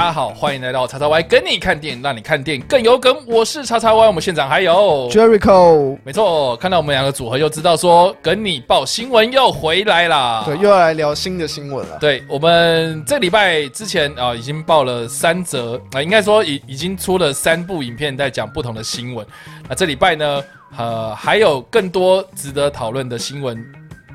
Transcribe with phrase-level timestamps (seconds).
[0.00, 3.14] 大家好，欢迎来到叉叉 Y 跟你看电影，让你看电影更有梗。
[3.26, 10.42] 我是叉叉 Y，我们现场还有 Jericho，没错，看到我们两个组合，又知道说跟你报新闻又回来啦。
[10.46, 11.98] 对，又要来聊新的新闻了。
[11.98, 19.26] 对，我们这礼拜之前啊、呃，已经报了三则啊、呃，应该说已已经出了三部影片在讲不同的新闻。
[19.68, 20.42] 那这礼拜呢，
[20.78, 23.62] 呃，还有更多值得讨论的新闻，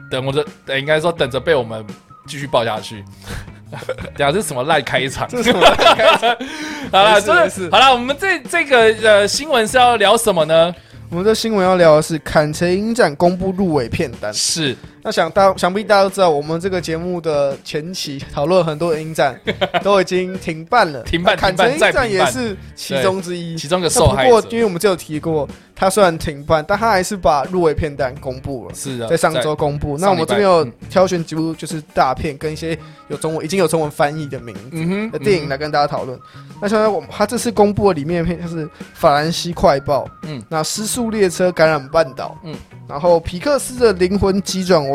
[0.09, 1.85] 等我的，应该说等着被我们
[2.25, 3.05] 继续报下去。
[4.15, 5.27] 讲这是什么烂开场？
[5.27, 6.37] 这是什么烂开场？
[6.91, 7.91] 好了，就是好了。
[7.91, 10.73] 我们这这个呃新闻是要聊什么呢？
[11.09, 14.33] 我们的新闻要聊的是坎城影展公布入围片单。
[14.33, 14.75] 是。
[15.05, 19.39] 那想大想必大家都知道，我们这个节目的前期讨论很多的影展
[19.83, 21.03] 都已经停办了。
[21.03, 24.29] 停办，砍成影展也是其中之一，其中的受害者。
[24.29, 28.73] 不过，因为我们就有提过，他虽然停办，但他还是把入围片单公布了。
[28.73, 29.95] 是的，在上周公布。
[29.99, 32.75] 那我们这边有挑选几部就是大片跟一些
[33.07, 36.19] 有中文已经有中文翻译的名字的电影来跟大家讨论。
[36.59, 42.55] 那现在我们他这次公布的里面的片就是《法兰西快报》，嗯，那《失速列车感染半岛》，嗯。
[42.87, 44.94] 然后皮克斯的灵魂急转弯，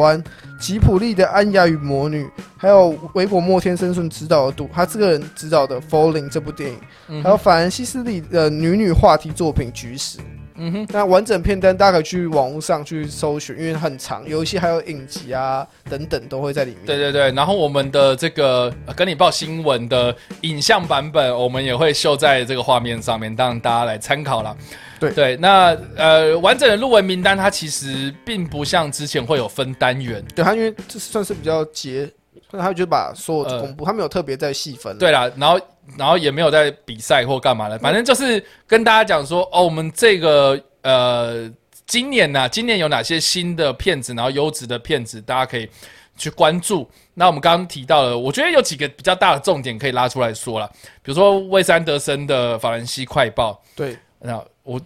[0.59, 10.19] 吉普力的安雅与魔女，还有维果莫天生顺执导的，他这个人执导的《Falling》这部电影，嗯、还有法兰西斯利的女女话题作品《菊石》。
[10.63, 16.85] 嗯哼，那完整片单大家可以去网络上去搜寻，因为很长，有一些还有影集啊等等都会在里面。
[16.85, 24.55] 对对对，然后我们的这个跟你报新闻的影像版本，我们也会秀在这个画面上面，让大家来参考啦。
[24.99, 32.07] 对对，那呃，完整的入围名单它其实并不像之前会有分单元，对它因为这算是比较结，
[32.51, 34.97] 那他就把所有的公布，呃、他没有特别在细分。
[34.99, 35.61] 对啦，然后
[35.97, 41.51] 然后也没有在比赛或干嘛的，反正就是跟大家讲说，哦，我们这个呃，
[41.87, 45.69] 今年呢、啊，今年有哪些新的片子，然后优质的片子，大家可以
[46.17, 46.89] 去关注。
[47.15, 50.71] 那我们刚刚提到了，我觉得有几个比较大的重点可以拉出来说了，
[51.03, 54.43] 比如说魏三德森的《法兰西快报》，对，那。
[54.63, 54.81] 我，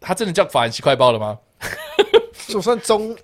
[0.00, 1.38] 他真的叫法兰西快报了吗？
[2.48, 3.16] 就算中，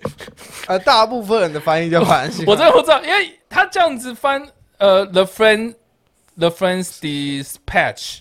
[0.65, 2.43] 呃，大部分人的翻译叫法兰西。
[2.47, 4.45] 我真的不知道，因为他这样子翻，
[4.79, 8.17] 呃，The Friend，The Friends Dispatch，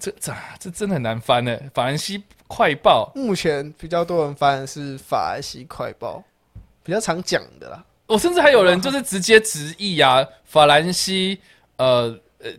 [0.00, 1.56] 这这这真的很难翻呢。
[1.72, 6.24] 法兰西快报目前比较多人翻的是法兰西快报，
[6.82, 7.84] 比较常讲的啦。
[8.08, 11.40] 我甚至还有人就是直接直译啊，法兰西，
[11.76, 12.50] 呃呃，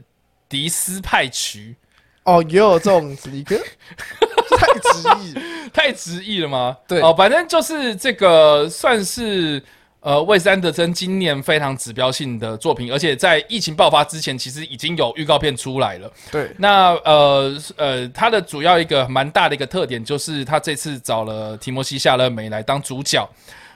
[0.47, 1.75] 迪斯派曲。
[2.23, 5.35] 哦，也有这种直译， 太直译，
[5.73, 6.77] 太直译了吗？
[6.87, 9.61] 对，哦，反正就是这个算是
[10.01, 16.11] 呃，魏斯安德森今年非常指标性的作品，而且在疫情爆发之前，其实已经有预告片出来了。
[16.31, 23.29] 对，那呃呃，他的主要一个蛮大的一个特点就是，他这次找了提摩西·夏勒梅来当主角，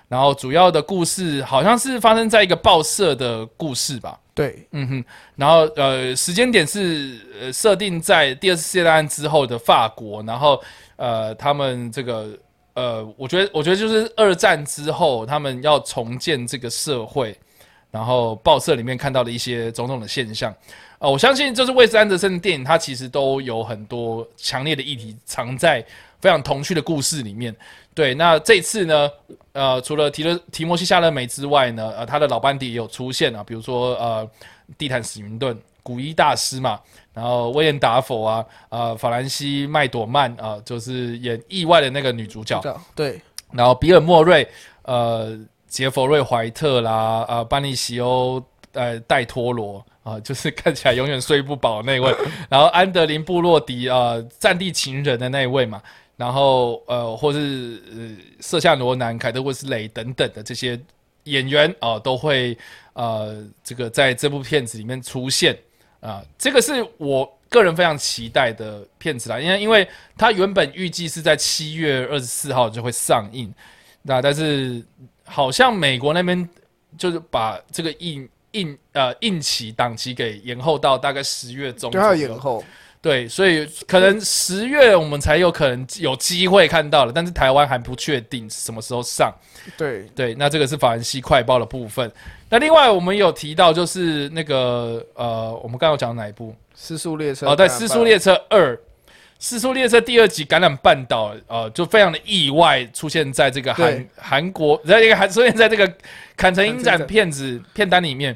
[0.07, 4.19] 然后主要的故事好像是发生在一个报社的故事吧。
[4.33, 5.05] 对，嗯哼，
[5.35, 10.59] 然后呃，时间点是呃设定在第二次世界大战之后的法国，然后
[10.95, 12.29] 呃，他们这个
[12.75, 17.35] 呃，我觉得我觉得就是二战之后，他们要重建这个社会，
[17.89, 20.53] 然后报社里面看到的一些种种的现象，
[20.99, 25.83] 呃，我相信就是魏斯安德森的电影，它其实都有很多强烈的议题藏在
[26.19, 27.55] 非常童趣的故事里面。
[27.93, 29.09] 对，那这次呢，
[29.53, 34.29] 呃，除了提了提摩西夏勒梅之外呢，呃，他的老班底也有出现啊，比如说呃，
[34.77, 36.79] 地毯史云顿、古一大师嘛，
[37.13, 42.59] 然后威廉达佛啊，呃，法兰西麦朵曼啊、呃，就是演意外的那个女主角，
[42.95, 44.47] 对，然后比尔莫瑞，
[44.81, 45.37] 呃，
[45.67, 48.43] 杰佛瑞怀特啦，呃，班尼西欧，
[48.73, 52.11] 呃，戴托罗啊，就是看起来永远睡不饱那位，
[52.49, 55.79] 然后安德林布洛迪啊，呃，战地情人的那一位嘛。
[56.17, 60.79] 然后呃，或是呃，瑟夏罗南、凯特温斯雷等等的这些
[61.25, 62.57] 演员啊、呃，都会
[62.93, 65.53] 呃，这个在这部片子里面出现
[66.01, 73.53] 啊、这个是我个人非常期待的片子啦，因为因为它原本预计是在七月二十四号就会上映，
[74.03, 74.83] 那但是
[75.23, 76.47] 好像美国那边
[76.97, 82.63] 就是把这个印印呃印期档期给延后到大概十月中，对，要延后。
[83.05, 89.31] 对，所以可能十月我们才有可能有机会看到了，但是台湾还不确定什么时候上。
[89.77, 92.11] 对对，那这个是法兰西快报的部分。
[92.49, 96.55] 那另外我们有提到就是那个呃，我们刚刚讲哪一部？
[96.75, 97.45] 失速列车。
[97.45, 98.75] 哦，对，失速列车二，
[99.39, 105.93] 失速列车第二集感染半岛，呃，就非常的意外出现在这个韩韩国，在一个韩出现在这个
[106.35, 108.35] 坎城影展片子片单里面。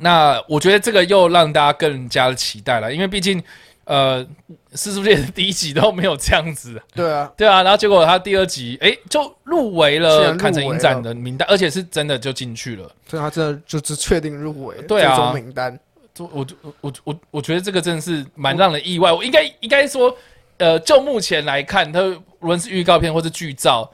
[0.00, 3.42] 那我觉得这个又让大家更加的期待了，因为毕竟，
[3.84, 4.26] 呃，
[4.74, 15.78] 失速列车第一集都没有这样子，对啊，对啊，然后结果他第二集，哎，就入围了坎城影展的名单，而且是真的就进去了，所以他真的就是确定入围，对啊，最终名单，
[16.18, 19.12] 我我我我我觉得这个真的是蛮让人意外。
[19.12, 20.14] 我应该应该说，
[20.58, 22.00] 呃，就目前来看，它
[22.40, 23.88] 无论是预告片或是剧照，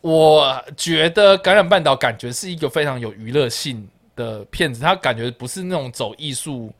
[0.00, 3.86] 我觉得《感染半岛》感觉是一个非常有娱乐性
[4.16, 6.72] 的片子，他感觉不是那种走艺术，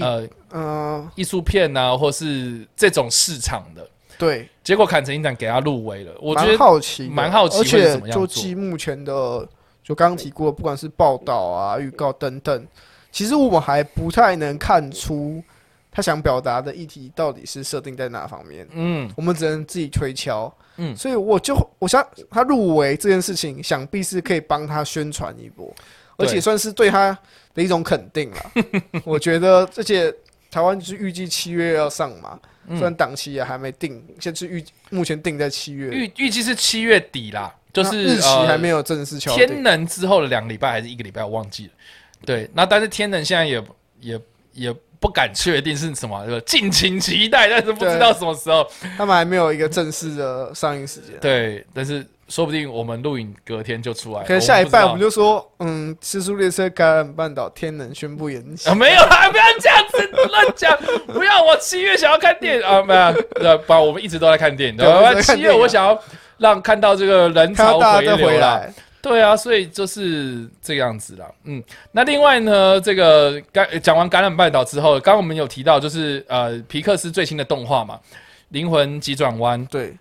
[0.00, 3.88] 呃呃，艺术片啊，或是这种市场的。
[4.18, 9.48] 对，结果坎城影展给他入围了，我觉得蛮好奇，蛮好奇，而且就记目前的，
[9.84, 12.66] 就刚刚提过，不管是报道啊、预告等等。
[13.12, 15.42] 其实我们还不太能看出
[15.90, 18.66] 他想表达的议题到底是设定在哪方面。
[18.72, 20.52] 嗯，我们只能自己推敲。
[20.76, 25.72] 嗯，所以我就我想他入围这件事情，想必是可以帮他宣传一波，
[26.18, 27.16] 而且算是对他
[27.54, 28.52] 的一种肯定了。
[29.04, 30.12] 我觉得，而且
[30.50, 32.38] 台湾是预计七月要上嘛，
[32.68, 39.46] 虽然档期也还没定，现在是预目前定在七月，预预计是七月底啦，就是日期还没有正式敲定。
[39.46, 41.72] 天能之后的两个礼拜还是一个礼拜，我忘记了。
[42.26, 43.62] 对，那但是天能现在也
[44.00, 44.20] 也
[44.52, 46.44] 也不敢确定是什么，对吧？
[46.44, 51.16] 敬请期待，但是不知道什么时候，他们还没有一个正式的上映时间。
[51.20, 54.22] 对，但是说不定我们录影隔天就出来。
[54.22, 58.68] 可能下一半我们就说，嗯，《尸速列车》感染半岛天能宣布延期。
[58.68, 61.42] 啊，没有啦，不要这样子乱讲，不要！
[61.42, 63.80] 我七月想要看电影啊，没有， 对吧？
[63.80, 65.14] 我们一直都在看电影，对吧？
[65.22, 65.98] 七月我想要
[66.36, 68.68] 让看到这个人潮回流了。
[69.00, 71.24] 对啊，所以就是这个样子啦。
[71.44, 77.94] 嗯，那另外呢，这个刚讲完《感染半岛》之后，刚刚我们有提到，就是呃，皮克斯最新的动画嘛，
[78.48, 79.64] 《灵魂急转弯》。
[79.70, 79.96] 对，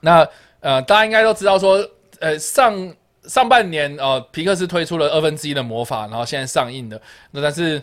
[0.00, 0.26] 那
[0.62, 1.86] 呃，大家应该都知道说，
[2.20, 2.94] 呃，上
[3.24, 6.98] 上半年呃，皮克斯推出了二分之一的魔法，然后现在上映的。
[7.32, 7.82] 那但是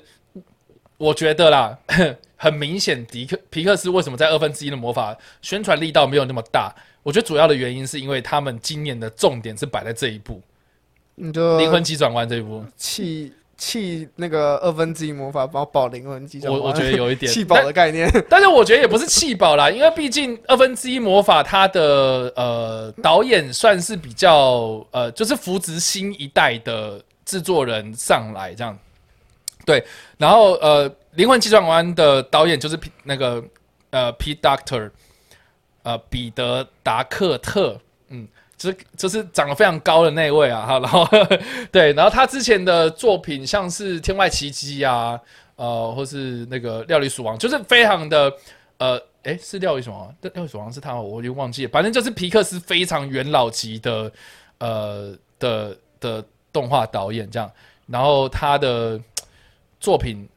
[0.97, 1.77] 我觉得啦，
[2.35, 6.73] 很明显，迪克皮克斯为什么在二分之一的魔法宣传力道没有那么大？
[7.03, 10.41] 我觉得主要的原因是因为他们今年的重点是摆在这一部。
[11.15, 16.51] 你就灵魂急转弯这一部弃弃那个二分之一魔法，然后保灵魂计算。
[16.51, 28.75] 我我觉得有一点弃保的概念，但，但是我觉得也不是弃保啦，因为毕竟二分之一魔法它的呃导演算是比较呃就是扶植新一代的制作人上来这样。
[29.65, 29.83] 对，
[30.17, 33.43] 然后呃灵魂计算弯的导演就是那个
[33.89, 34.89] 呃 Pete Docter，
[35.83, 37.81] 呃彼得达克特，嗯。
[38.59, 41.07] 就是就是长得非常高的那位啊，哈，然后
[41.71, 45.17] 对，然后他之前的作品像是《天外奇迹》啊，
[45.55, 48.31] 呃，或是那个《料理鼠王》，就是非常的
[48.77, 50.13] 呃，诶，是《料理鼠王》？
[50.33, 51.71] 《料理鼠王》是他，我已经忘记了。
[51.71, 54.11] 反正就是皮克斯非常元老级的
[54.57, 57.49] 呃的的动画导演这样。
[57.87, 58.99] 然后他的
[59.79, 60.27] 作品，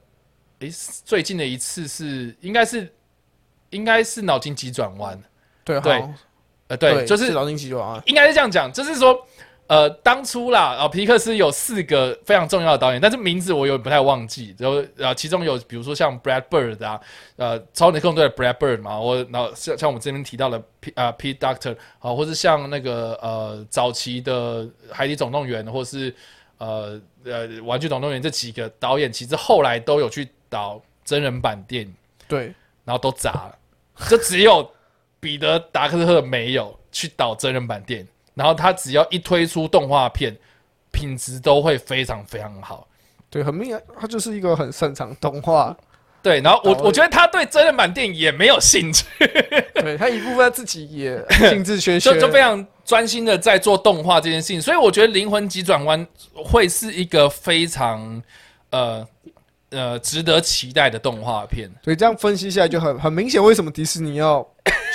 [0.61, 0.71] 诶，
[1.05, 2.95] 最近的一次是应该是
[3.71, 5.21] 应该是脑筋急转弯，
[5.65, 6.01] 对对。
[6.73, 7.27] 呃，对，对就是
[8.07, 9.27] 应该是这样讲，就是说，
[9.67, 16.99] 呃，当初啦，啊，皮克斯有四个非常重要的导演，但是名字我有点不太忘记，然后啊，其中有比如说像 Brad Bird 啊，
[17.37, 26.15] 呃，超能空队的 Brad Bird 嘛，我然后像像我们这边提到的 P 啊 Pete Doctor 啊，或是像那个呃早期的海底总动员，或是
[26.57, 31.95] 呃呃玩具总动员这几个导演，其实后来都有去导真人版电影，
[32.27, 32.55] 对，
[32.87, 33.59] 然后都砸了，
[34.09, 34.67] 就只有。
[35.23, 40.37] 彼得·达克特没有去导真人版电影，然后他只要一推出动画片，
[40.91, 42.89] 品质都会非常非常好。
[43.31, 45.77] 对，很明显，他就是一个很擅长动画。
[46.25, 49.05] 对，然后我我觉得他对真人版电影也没有兴趣。
[49.75, 54.61] 对，他一部分自己也兴致缺缺， 就就非常专心的在做动画这件事情。
[54.61, 56.05] 所以我觉得《灵魂急转弯》
[56.35, 58.21] 会是一个非常
[58.71, 59.07] 呃。
[59.75, 61.67] 呃，值得期待的动画片。
[61.83, 64.47] 所以这样分析下来就很很明显，为什么迪士尼要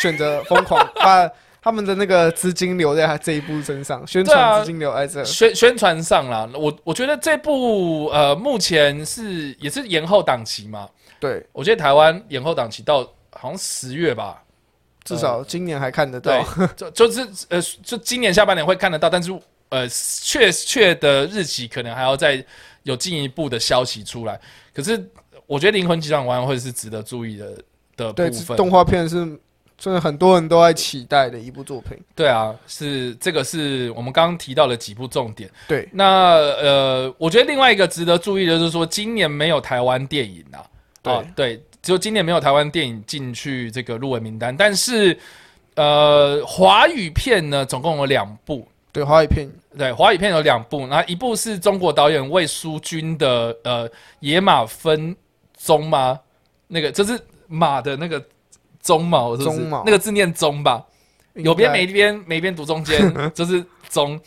[0.01, 1.29] 选择疯狂把
[1.61, 6.47] 他们的那个资金留在他这一部身上，宣传资金留在这、啊、宣宣传上啦。
[6.53, 10.87] 我我觉得这部呃，目前是也是延后档期嘛。
[11.19, 14.41] 对，我觉得台湾延后档期到好像十月吧，
[15.03, 16.31] 至少今年还看得到。
[16.31, 19.37] 呃、就就是呃，就今年下半年会看得到，但是
[19.69, 22.41] 呃，确确的日期可能还要再
[22.83, 24.39] 有进一步的消息出来。
[24.73, 25.05] 可是
[25.45, 27.57] 我觉得《灵魂急转弯》会是值得注意的
[27.97, 28.55] 的部分。
[28.55, 29.27] 动画片是
[29.77, 31.97] 真的很多人都在期待的一部作品。
[32.15, 35.49] 对啊，是这个是我们刚刚提到的几部重点。
[35.67, 40.65] 对，那呃，我觉得另外一个值得注意的就是说，今年没有台湾电影啊。
[41.01, 45.17] 对、哦、对，就今年没有台湾电影进去这个入围名单，但是
[45.75, 48.67] 呃，华语片呢，总共有两部。
[48.91, 49.47] 对，华语片。
[49.77, 53.87] 对，华语片有两部，那一部是中国导演魏书君的呃
[54.21, 55.15] 《野马分
[55.55, 56.19] 鬃》吗？
[56.65, 58.19] 那个就是马的那个
[58.87, 59.59] 鬃毛，是不是？
[59.85, 60.85] 那个字念鬃吧？
[61.33, 64.19] 有边没边没边读中间， 就是鬃。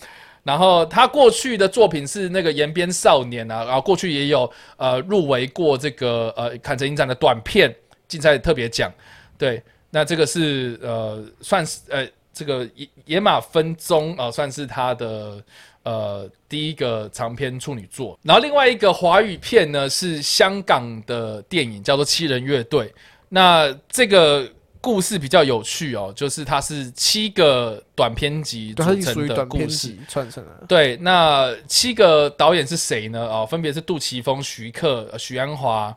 [0.42, 7.74] 然后他过去的作品是那个《延边少年》啊，然后过去也有呃入围过这个呃坎城影展的短片
[8.08, 8.92] 竞赛特别奖。
[9.36, 15.42] 对，那这个是呃算是呃这个野野马分鬃啊、呃，算是他的
[15.82, 18.18] 呃第一个长篇处女作。
[18.22, 22.86] 然后另外一个华语片呢是香港的电影，叫做《七人乐队》。
[23.30, 24.46] 那这个。
[24.82, 30.64] 故事比较有趣哦，就是它是七个短篇集组成的故事串成的。
[30.66, 33.20] 对，那七个导演是谁呢？
[33.20, 35.94] 哦，分别是杜琪峰、徐克、许鞍华，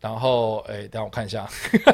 [0.00, 1.48] 然后哎，等下我看一下，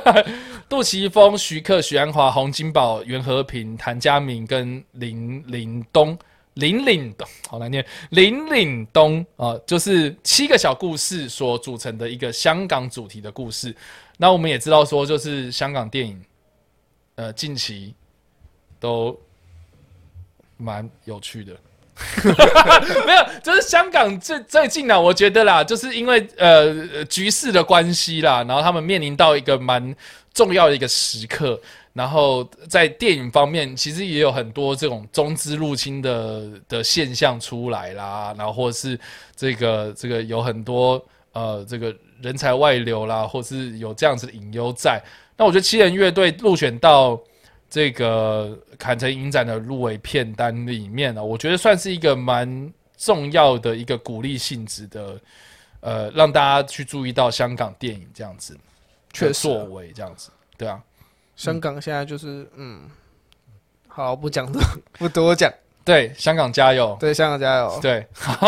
[0.66, 6.18] 杜琪峰、徐克、许鞍华、洪金宝、袁和平、谭家明跟林林东，
[6.54, 13.74] 林岭东好难念，林岭东啊，就是七个小故事所组成的一个香港主题的故事。
[14.16, 16.20] 那我们也知道说，就是香港电影。
[17.16, 17.94] 呃，近期
[18.78, 19.18] 都
[20.56, 21.54] 蛮有趣的，
[23.04, 29.94] 没有，就是香港最最近呢，我觉得啦，就是因为呃局势的关系啦，然后他们面临到一个蛮
[30.32, 31.60] 重要的一个时刻，
[31.92, 38.98] 然后在电影方面，其实也有很多这种中资入侵的的现象出来啦，然后或者是
[39.34, 45.02] 这个这个有很多呃这个人才外流啦，或是有这样子的隐忧在。
[45.36, 47.20] 那我觉得七人乐队入选到
[47.68, 55.20] 这个坎城影展的入围片单里面呢，我觉得算是一个蛮重要的一个鼓励性质的，
[55.80, 58.58] 呃，让大家去注意到香港电影这样子，
[59.12, 60.78] 确作为这样子，对啊，
[61.40, 62.82] 香港现在就是嗯，
[63.88, 64.60] 好，不讲的，
[64.98, 65.50] 不多讲。
[65.82, 66.94] 对，香港加油！
[67.00, 67.78] 对，香港加油！
[67.80, 68.06] 对，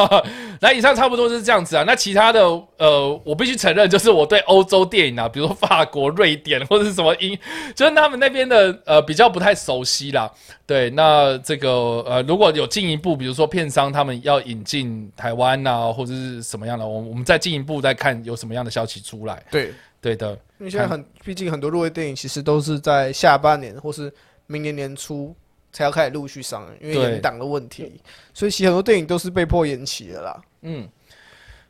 [0.60, 1.82] 那以上差不多就是这样子啊。
[1.84, 2.40] 那其他的，
[2.76, 7.36] 呃，我必须承认，就是我对欧洲电影啊，比如说法国、瑞典或者是什么英，
[7.74, 10.30] 就是他们那边的呃比较不太熟悉啦。
[10.66, 11.70] 对，那这个
[12.06, 19.42] 呃，如果有进一步，比如说片商他们要引进台湾啊，或者是什么样的，我我们再进一步再看有什么样的消息出来。
[19.50, 19.72] 对，
[20.02, 20.38] 对的。
[20.62, 24.12] 因为现在很，毕竟很多入围电影其实都是在下半年或是
[24.46, 25.34] 明年年初。
[25.74, 27.98] 才要开始陆续上，因为延档的问题，
[28.34, 30.38] 所以其实很多电影都是被迫延期的啦。
[30.60, 30.86] 嗯，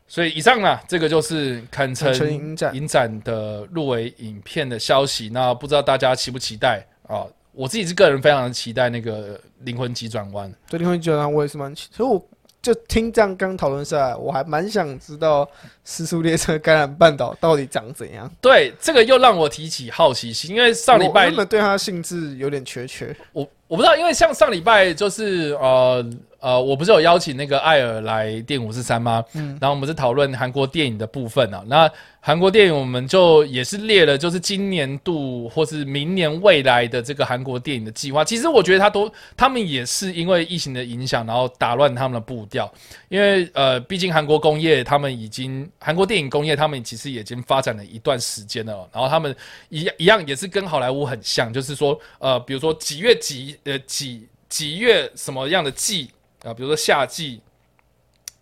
[0.09, 5.29] 所以以上呢，这个就是坎城影展影展的入围影片的消息。
[5.29, 7.25] 那不知道大家期不期待啊？
[7.53, 10.51] 我自己是个人非常的期待那个《灵魂急转弯》。
[10.69, 12.21] 对，《灵魂急转弯》我也是蛮期，所以我。
[12.63, 15.45] 就听这样刚讨论下来，我还蛮想知道
[15.83, 18.31] 《时速列车感染半岛》到底长怎样。
[18.39, 23.13] 对，这个又让我提起好奇心，因为上礼拜我们对他兴致有点缺缺。
[23.33, 26.05] 我我不知道，因为像上礼拜就是呃。
[26.43, 29.23] 呃，我不是有邀请那个艾尔来电影五四三吗？
[29.33, 31.63] 嗯，然后我们是讨论韩国电影的部分啊。
[31.67, 31.89] 那
[32.19, 38.25] 韩国电影我们就也是列了，就是今年度或是明年未来的这个韩国电影的计划。
[38.25, 42.69] 其实我觉得他都，他们也是因为疫情的影响，然后打乱他们的步调。
[43.07, 48.85] 因为呃，毕竟韩国工业他们已经，韩国电影工业他们其实已经发展了一段时间了。
[48.91, 49.33] 然后他们
[49.69, 56.11] 一一样也是跟好莱坞很像，就是说呃，比如说几月几呃几几月什么样的季。
[56.43, 57.39] 啊，比如说夏季、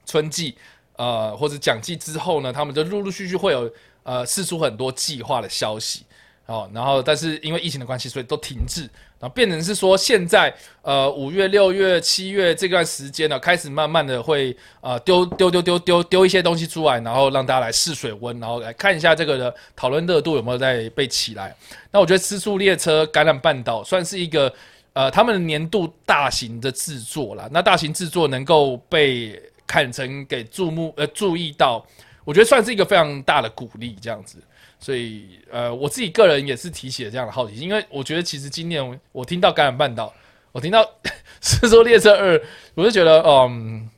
[0.07, 0.55] 春季，
[0.95, 6.03] 呃，或者讲季之后呢，他们就陆陆续续会有呃释出很多计划的消息，
[6.47, 10.51] 哦，然后但是因为疫情的关系，所以都停滞，然后变成是说现在
[10.81, 21.55] 呃五月、六月、七月这段时间呢，开始慢慢的会呃丢丢丢丢丢丢一些东西出来，然后让大家来试水温，然后来看一下这个的讨论热度有没有在被起来。
[21.91, 24.51] 那我觉得《尸速列车：感染半岛》算是一个。
[24.93, 31.85] 呃，他们的年度大型的制作啦，那大型制作能够被砍成给注目呃注意到，
[32.25, 34.37] 我觉得算是一个非常大的鼓励，这样子。
[34.81, 40.07] 所以呃，我自己个人也是提起了这样的好奇心，因为我觉得其实今年我听到《感染半岛》，
[40.51, 40.83] 我听到
[41.39, 42.37] 《尸速列车二》，
[42.73, 43.89] 我就觉得嗯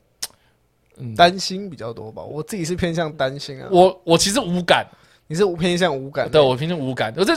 [0.98, 2.22] 嗯担心比较多吧。
[2.22, 3.68] 我自己是偏向担心啊。
[3.72, 4.86] 我我其实无感，
[5.26, 6.30] 你是偏向无感？
[6.30, 7.12] 对，我偏向无感。
[7.18, 7.34] 我这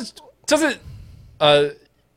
[0.47, 0.77] 就是
[1.39, 1.75] 呃。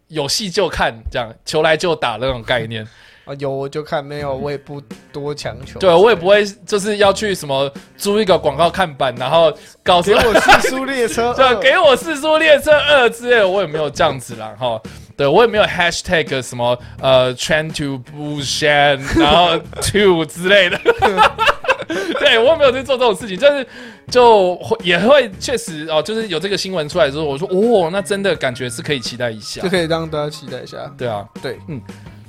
[0.09, 2.85] 有戏就看，这样球来就打那种概念
[3.25, 5.79] 啊， 有我就看，没有我也不多强求。
[5.79, 9.51] 对，我也不会就是要去什么租一个广告看板，然后
[9.81, 14.81] 告诉给我四书列车， 对，给我四书列车二之类的，我也没有这样子啦，哈。
[15.15, 20.79] 对，我也没有 hashtag 什么呃 Train to Busan，然后 to 之类的。
[22.19, 23.65] 对，我也没有去做这种事情，但是
[24.11, 30.77] 就会也会确实哦，就是有这个新闻出来之后，我说哦，那真的感觉是可以期待一下，就可以让大家期待一下。
[30.95, 31.81] 对啊，对，嗯，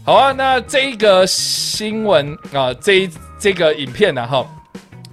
[0.02, 4.46] 好啊，那这一个新闻啊，这一这个影片呢，哈，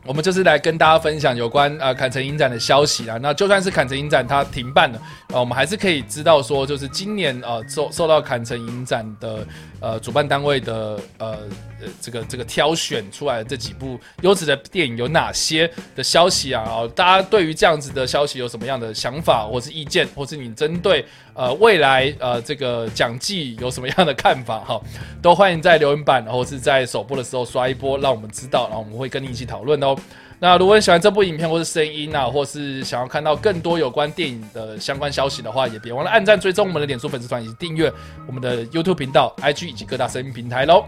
[0.06, 3.20] 我们就是来跟大家分享有关呃坎城影展的消息啊。
[3.22, 5.02] 那就算是坎城影展它停办了，
[5.34, 9.46] 呃，我们还是可以知道说，就是今年呃受受到坎城影展的
[9.80, 11.38] 呃主办单位的呃
[11.80, 16.64] 呃这个这个挑选出来的这几部优质的电影有哪些的消息啊？
[16.68, 24.60] 哦，大家对于这样子的消息有什么样的想法或是意见，或是你针对呃未来呃这个奖季有什么样的看法？
[24.60, 24.82] 哈，
[25.22, 29.96] 都欢迎在留言板或是在首播的时候刷一波，让我们知道，然后我们会跟你一起讨论哦。
[30.40, 37.92] 那如果你喜欢这部影片或是声音啊，或是想要看到更多有关电影的相关消息的话，也别忘了按赞、追踪我们的脸书粉丝团以及订阅
[38.28, 40.86] 我们的 YouTube 频道、IG 以及各大声音平台喽。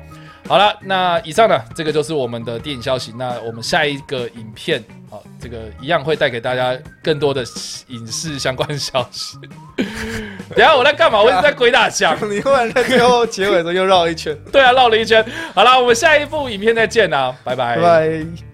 [0.47, 3.13] 好了，那以上呢，这个就是我们的电影消息。
[3.17, 7.43] 那我们下一个影片，好，这个一样会带给大家更多的
[7.87, 9.37] 影视相关消息。
[10.55, 11.21] 等下我在干嘛？
[11.21, 12.17] 我一直在鬼打墙。
[12.31, 14.35] 你忽然在最后结尾的时候又绕了一圈。
[14.51, 15.23] 对啊，绕了一圈。
[15.53, 17.75] 好了，我们下一部影片再见啊，拜拜。
[17.75, 18.48] 拜拜。